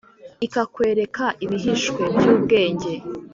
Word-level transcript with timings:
ikakwereka 0.45 1.25
ibihishwe 1.45 2.03
by’ubwenge, 2.15 2.93